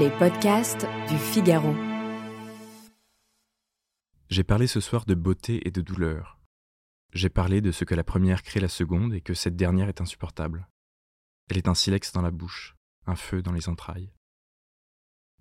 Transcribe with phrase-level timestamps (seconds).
[0.00, 1.74] Les podcasts du Figaro.
[4.30, 6.40] J'ai parlé ce soir de beauté et de douleur.
[7.12, 10.00] J'ai parlé de ce que la première crée la seconde et que cette dernière est
[10.00, 10.66] insupportable.
[11.50, 12.74] Elle est un silex dans la bouche,
[13.04, 14.10] un feu dans les entrailles.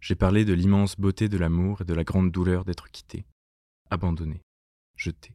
[0.02, 3.26] J'ai parlé de l'immense beauté de l'amour et de la grande douleur d'être quitté,
[3.90, 4.42] abandonné,
[4.98, 5.34] jeté,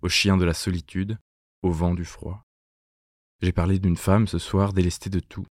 [0.00, 1.18] au chien de la solitude,
[1.60, 2.42] au vent du froid.
[3.42, 5.46] J'ai parlé d'une femme ce soir délestée de tout,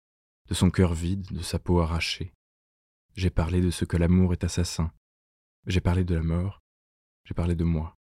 [0.48, 2.32] de son cœur vide, de sa peau arrachée.
[3.18, 4.92] J'ai parlé de ce que l'amour est assassin.
[5.66, 6.62] J'ai parlé de la mort.
[7.24, 7.96] J'ai parlé de moi.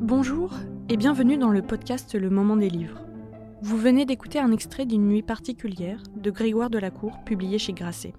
[0.00, 0.54] Bonjour
[0.88, 3.04] et bienvenue dans le podcast Le Moment des livres.
[3.60, 8.14] Vous venez d'écouter un extrait d'une nuit particulière de Grégoire Delacour publié chez Grasset.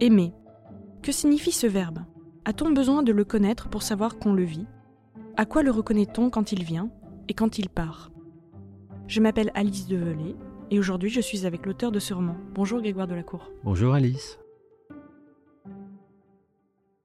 [0.00, 0.34] Aimer.
[1.02, 2.00] Que signifie ce verbe?
[2.44, 4.66] A-t-on besoin de le connaître pour savoir qu'on le vit?
[5.38, 6.90] À quoi le reconnaît-on quand il vient
[7.28, 8.11] et quand il part?
[9.08, 10.36] Je m'appelle Alice Develay
[10.70, 12.36] et aujourd'hui je suis avec l'auteur de ce roman.
[12.54, 13.50] Bonjour Grégoire Delacour.
[13.64, 14.38] Bonjour Alice.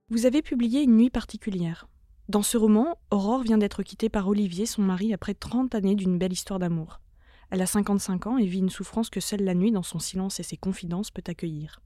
[0.10, 1.88] Vous avez publié Une nuit particulière.
[2.30, 6.18] Dans ce roman, Aurore vient d'être quittée par Olivier, son mari, après 30 années d'une
[6.18, 7.02] belle histoire d'amour.
[7.50, 10.40] Elle a 55 ans et vit une souffrance que seule la nuit, dans son silence
[10.40, 11.82] et ses confidences, peut accueillir.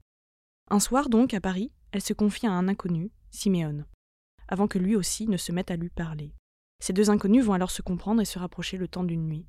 [0.70, 3.84] Un soir donc, à Paris, elle se confie à un inconnu, Siméon,
[4.48, 6.34] avant que lui aussi ne se mette à lui parler.
[6.80, 9.46] Ces deux inconnus vont alors se comprendre et se rapprocher le temps d'une nuit.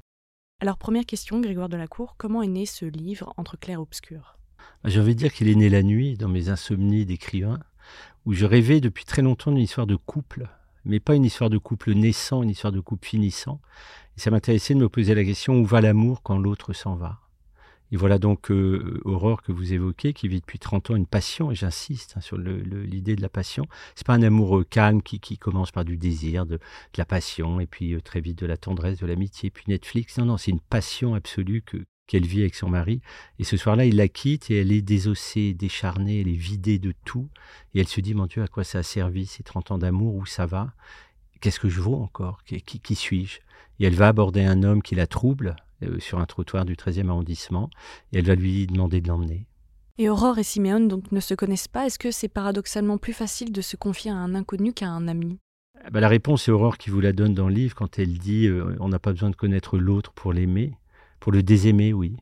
[0.63, 4.37] Alors première question, Grégoire Delacour, comment est né ce livre entre clair et obscur?
[4.85, 7.59] J'ai envie de dire qu'il est né la nuit, dans mes insomnies d'écrivain,
[8.25, 10.47] où je rêvais depuis très longtemps d'une histoire de couple
[10.85, 13.59] mais pas une histoire de couple naissant, une histoire de couple finissant.
[14.15, 17.19] Et ça m'intéressait de me poser la question où va l'amour quand l'autre s'en va?
[17.93, 21.51] Et voilà donc euh, Aurore que vous évoquez, qui vit depuis 30 ans une passion,
[21.51, 23.67] et j'insiste hein, sur l'idée de la passion.
[23.93, 26.59] C'est pas un amour euh, calme qui, commence par du désir, de,
[26.97, 30.17] la passion, et puis euh, très vite de la tendresse, de l'amitié, puis Netflix.
[30.17, 32.99] Non, non, c'est une passion absolue que, qu'elle vit avec son mari.
[33.37, 36.95] Et ce soir-là, il la quitte et elle est désossée, décharnée, elle est vidée de
[37.05, 37.29] tout.
[37.75, 40.15] Et elle se dit, mon Dieu, à quoi ça a servi ces 30 ans d'amour?
[40.15, 40.73] Où ça va?
[41.41, 42.43] Qu'est-ce que je vaux encore?
[42.43, 43.37] Qui, qui, suis-je?
[43.79, 47.09] Et elle va aborder un homme qui la trouble euh, sur un trottoir du 13e
[47.09, 47.69] arrondissement
[48.11, 49.47] et elle va lui demander de l'emmener.
[49.99, 51.85] Et Aurore et Siméon donc ne se connaissent pas.
[51.85, 55.37] Est-ce que c'est paradoxalement plus facile de se confier à un inconnu qu'à un ami?
[55.83, 58.17] Ah bah, La réponse est Aurore qui vous la donne dans le livre quand elle
[58.17, 60.73] dit euh, on n'a pas besoin de connaître l'autre pour l'aimer.
[61.19, 62.17] Pour le désaimer, oui.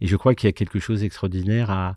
[0.00, 1.96] Et je crois qu'il y a quelque chose d'extraordinaire à,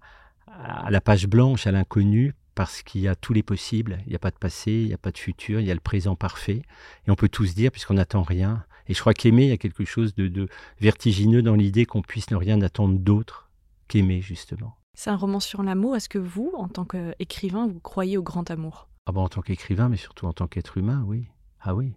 [0.89, 3.99] la page blanche, à l'inconnu, parce qu'il y a tous les possibles.
[4.05, 5.73] Il n'y a pas de passé, il n'y a pas de futur, il y a
[5.73, 6.63] le présent parfait.
[7.07, 8.65] Et on peut tous dire, puisqu'on n'attend rien.
[8.87, 10.47] Et je crois qu'aimer, il y a quelque chose de,
[10.79, 13.49] vertigineux dans l'idée qu'on puisse ne rien attendre d'autre
[13.87, 14.75] qu'aimer, justement.
[14.95, 15.95] C'est un roman sur l'amour.
[15.95, 18.87] Est-ce que vous, en tant qu'écrivain, vous croyez au grand amour?
[19.05, 21.27] Ah ben, En tant qu'écrivain, mais surtout en tant qu'être humain, oui.
[21.61, 21.93] Ah oui.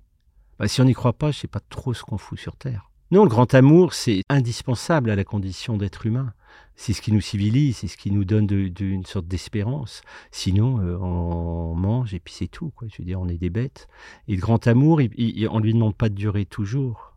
[0.58, 2.56] Bah, si on n'y croit pas, je ne sais pas trop ce qu'on fout sur
[2.56, 2.90] Terre.
[3.12, 6.32] Non, le grand amour, c'est indispensable à la condition d'être humain.
[6.74, 10.02] C'est ce qui nous civilise, c'est ce qui nous donne une sorte d'espérance.
[10.32, 12.70] Sinon, euh, on mange et puis c'est tout.
[12.74, 12.88] Quoi.
[12.90, 13.86] Je veux dire, on est des bêtes.
[14.26, 17.16] Et le grand amour, on ne lui demande pas de durer toujours.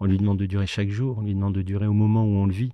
[0.00, 2.38] On lui demande de durer chaque jour, on lui demande de durer au moment où
[2.38, 2.72] on le vit.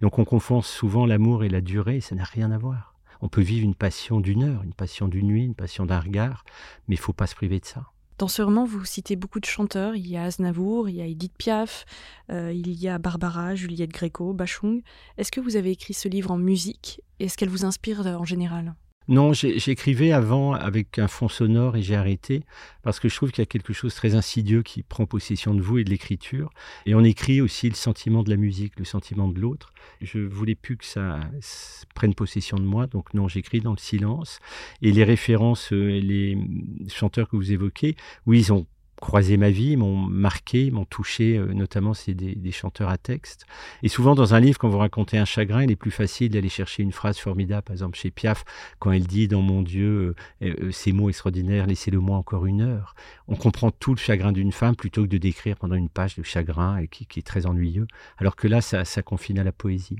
[0.00, 2.94] Donc on confond souvent l'amour et la durée, ça n'a rien à voir.
[3.20, 6.44] On peut vivre une passion d'une heure, une passion d'une nuit, une passion d'un regard,
[6.86, 7.90] mais il faut pas se priver de ça.
[8.18, 9.96] Dans ce roman, vous citez beaucoup de chanteurs.
[9.96, 11.84] Il y a Aznavour, il y a Edith Piaf,
[12.30, 14.82] euh, il y a Barbara, Juliette Gréco, Bachung.
[15.18, 18.74] Est-ce que vous avez écrit ce livre en musique Est-ce qu'elle vous inspire en général?
[19.08, 22.44] Non, j'écrivais avant avec un fond sonore et j'ai arrêté
[22.82, 25.54] parce que je trouve qu'il y a quelque chose de très insidieux qui prend possession
[25.54, 26.50] de vous et de l'écriture.
[26.86, 29.72] Et on écrit aussi le sentiment de la musique, le sentiment de l'autre.
[30.00, 31.20] Je voulais plus que ça
[31.94, 34.38] prenne possession de moi, donc non, j'écris dans le silence.
[34.82, 36.38] Et les références, euh, les
[36.88, 37.96] chanteurs que vous évoquez,
[38.26, 38.66] oui, ils ont
[39.02, 43.46] croisé ma vie, m'ont marqué, m'ont touché, euh, notamment c'est des, chanteurs à texte.
[43.82, 46.48] Et souvent dans un livre, quand vous racontez un chagrin, il est plus facile d'aller
[46.48, 48.44] chercher une phrase formidable, par exemple chez Piaf,
[48.78, 52.94] quand elle dit dans mon Dieu, euh, euh, ces mots extraordinaires, laissez-le-moi encore une heure.
[53.26, 56.22] On comprend tout le chagrin d'une femme plutôt que de décrire pendant une page le
[56.22, 57.88] chagrin et qui, est très ennuyeux,
[58.18, 59.96] alors que là, ça, ça confine à la poésie.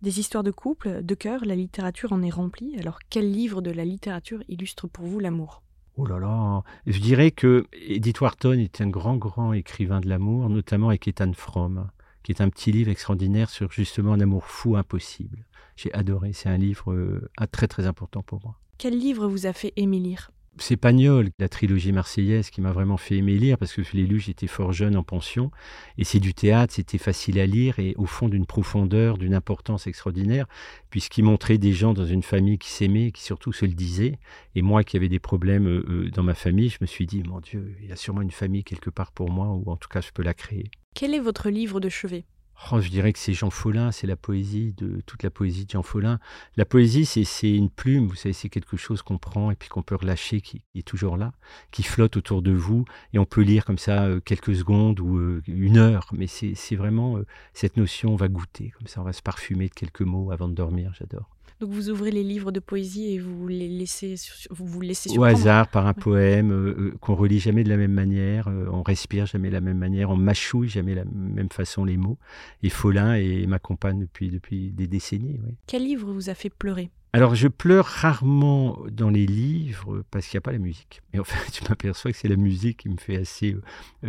[0.00, 2.74] Des histoires de couple, de cœur, la littérature en est remplie.
[2.78, 5.62] Alors quel livre de la littérature illustre pour vous l'amour?
[5.98, 10.50] Oh là là, je dirais que Edith Wharton est un grand, grand écrivain de l'amour,
[10.50, 11.88] notamment avec Ethan Fromm,
[12.22, 15.46] qui est un petit livre extraordinaire sur justement un amour fou impossible.
[15.74, 18.58] J'ai adoré, c'est un livre euh, très très important pour moi.
[18.76, 20.30] Quel livre vous a fait aimer lire?
[20.58, 24.06] C'est Pagnol, la trilogie marseillaise, qui m'a vraiment fait aimer lire parce que je l'ai
[24.06, 25.50] lu, j'étais fort jeune en pension.
[25.98, 29.86] Et c'est du théâtre, c'était facile à lire et au fond d'une profondeur, d'une importance
[29.86, 30.46] extraordinaire,
[30.90, 34.18] puisqu'il montrait des gens dans une famille qui s'aimaient, qui surtout se le disaient.
[34.54, 37.22] Et moi qui avais des problèmes euh, euh, dans ma famille, je me suis dit,
[37.22, 39.88] mon Dieu, il y a sûrement une famille quelque part pour moi, ou en tout
[39.88, 40.70] cas je peux la créer.
[40.94, 42.24] Quel est votre livre de chevet?
[42.72, 45.70] Oh, je dirais que c'est Jean Follin, c'est la poésie de toute la poésie de
[45.70, 46.18] Jean Follin.
[46.56, 49.82] La poésie, c'est une plume, vous savez, c'est quelque chose qu'on prend et puis qu'on
[49.82, 51.32] peut relâcher, qui, est toujours là,
[51.70, 55.18] qui flotte autour de vous, et on peut lire comme ça euh, quelques secondes ou
[55.18, 59.04] euh, une heure, mais c'est vraiment euh, cette notion, on va goûter, comme ça, on
[59.04, 61.36] va se parfumer de quelques mots avant de dormir, j'adore.
[61.58, 64.16] Donc vous ouvrez les livres de poésie et vous les laissez,
[64.50, 67.78] vous vous laissez Au hasard, par un poème qu'on euh, qu'on relit jamais de la
[67.78, 71.04] même manière, euh, on respire jamais de la même manière, on mâchouille jamais de la
[71.06, 72.18] même façon les mots.
[72.62, 75.40] Et Follin et m'accompagne depuis, depuis des décennies.
[75.66, 76.90] Quel livre vous a fait pleurer?
[77.12, 81.00] Alors, je pleure rarement dans les livres parce qu'il n'y a pas la musique.
[81.14, 83.56] Et en fait, je m'aperçois que c'est la musique qui me fait assez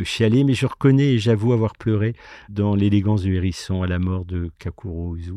[0.04, 2.16] chialer, mais je reconnais et j'avoue avoir pleuré
[2.50, 5.36] dans L'élégance du hérisson à la mort de Kakuro Ozu.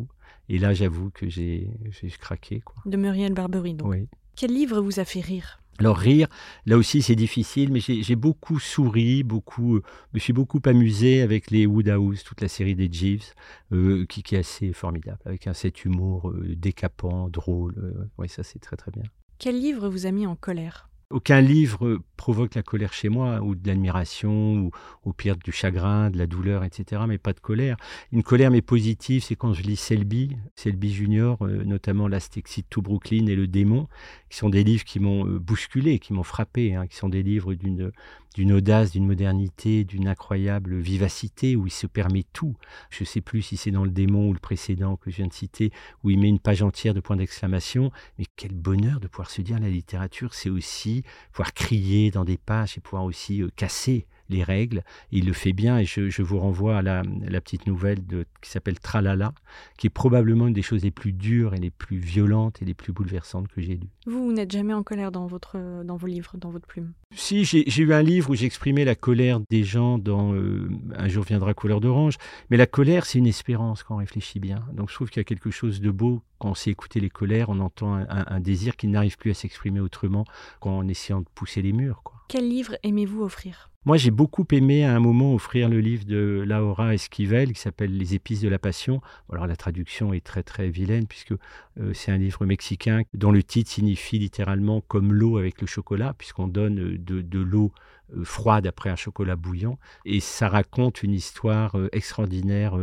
[0.49, 1.70] Et là, j'avoue que j'ai
[2.19, 2.61] craqué.
[2.61, 2.82] Quoi.
[2.87, 3.88] De Muriel Barbery, donc.
[3.88, 4.08] Oui.
[4.35, 5.60] Quel livre vous a fait rire?
[5.81, 6.29] Alors rire,
[6.67, 9.82] là aussi c'est difficile, mais j'ai beaucoup souri, beaucoup, euh,
[10.12, 13.32] me suis beaucoup amusé avec les Woodhouse, toute la série des Jeeves,
[13.73, 18.11] euh, qui, est assez formidable, avec un cet humour euh, décapant, drôle.
[18.19, 19.05] oui, ça c'est très très bien.
[19.38, 20.90] Quel livre vous a mis en colère?
[21.11, 24.71] Aucun livre provoque la colère chez moi, ou de l'admiration, ou
[25.05, 27.77] au pire du chagrin, de la douleur, etc., mais pas de colère.
[28.12, 32.83] Une colère, mais positive, c'est quand je lis Selby, Selby Junior, euh, notamment L'Astexide to
[32.83, 33.89] Brooklyn et Le Démon,
[34.29, 37.23] qui sont des livres qui m'ont euh, bousculé, qui m'ont frappé, hein, qui sont des
[37.23, 37.91] livres d'une
[38.35, 42.55] d'une audace, d'une modernité, d'une incroyable vivacité où il se permet tout.
[42.91, 45.27] Je ne sais plus si c'est dans le démon ou le précédent que je viens
[45.27, 45.73] de citer,
[46.05, 47.91] où il met une page entière de points d'exclamation.
[48.19, 51.00] Mais quel bonheur de pouvoir se dire la littérature, c'est aussi
[51.32, 54.82] pouvoir crier dans des pages et pouvoir aussi euh, casser les règles.
[55.11, 57.03] il le fait bien et je, vous renvoie à la,
[57.41, 59.32] petite nouvelle de, qui s'appelle Tralala,
[59.79, 62.75] qui est probablement une des choses les plus dures et les plus violentes et les
[62.75, 63.91] plus bouleversantes que j'ai lues.
[64.06, 66.93] Vous, vous n'êtes jamais en colère dans, votre, dans vos livres, dans votre plume?
[67.15, 71.25] Si, j'ai eu un livre où j'exprimais la colère des gens dans euh, Un jour
[71.25, 72.17] viendra couleur d'orange,
[72.50, 74.65] mais la colère, c'est une espérance quand on réfléchit bien.
[74.75, 77.11] Donc je trouve qu'il y a quelque chose de beau quand on sait écouter les
[77.11, 80.25] colères, on entend un, désir qui n'arrive plus à s'exprimer autrement
[80.61, 82.03] qu'en essayant de pousser les murs.
[82.03, 82.19] Quoi.
[82.31, 83.73] Quel livre aimez-vous offrir?
[83.85, 87.99] Moi, j'ai beaucoup aimé à un moment offrir le livre de Laura Esquivel qui s'appelle
[87.99, 89.00] Les épices de la passion.
[89.32, 93.43] Alors, la traduction est très très vilaine puisque euh, c'est un livre mexicain dont le
[93.43, 97.73] titre signifie littéralement comme l'eau avec le chocolat, puisqu'on donne euh, de, l'eau
[98.15, 99.77] euh, froide après un chocolat bouillant.
[100.05, 102.79] Et ça raconte une histoire extraordinaire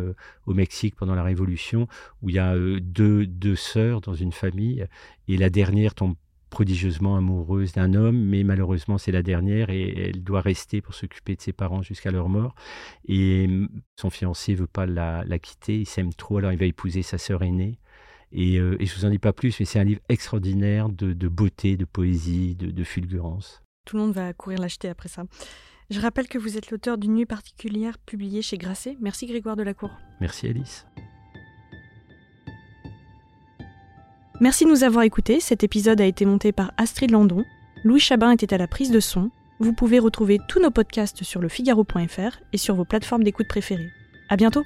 [0.45, 1.88] au Mexique pendant la Révolution,
[2.21, 4.85] où il y a deux, deux sœurs dans une famille,
[5.29, 6.15] et la dernière tombe
[6.49, 11.35] prodigieusement amoureuse d'un homme, mais malheureusement c'est la dernière et elle doit rester pour s'occuper
[11.35, 12.55] de ses parents jusqu'à leur mort.
[13.07, 13.49] Et
[13.99, 17.44] son fiancé veut pas la, quitter, il s'aime trop, alors il va épouser sa sœur
[17.44, 17.79] aînée.
[18.31, 21.27] Et, euh, et je vous en dis pas plus, mais c'est un livre extraordinaire de,
[21.27, 23.61] beauté, de poésie, de, de fulgurance.
[23.85, 25.23] Tout le monde va courir l'acheter après ça.
[25.89, 28.97] Je rappelle que vous êtes l'auteur d'une nuit particulière publiée chez Grasset.
[28.99, 29.91] Merci Grégoire Delacour.
[30.19, 30.85] Merci Alice.
[34.39, 35.39] Merci de nous avoir écoutés.
[35.39, 37.43] Cet épisode a été monté par Astrid Landon.
[37.83, 39.31] Louis Chabin était à la prise de son.
[39.59, 43.89] Vous pouvez retrouver tous nos podcasts sur lefigaro.fr et sur vos plateformes d'écoute préférées.
[44.29, 44.63] À bientôt!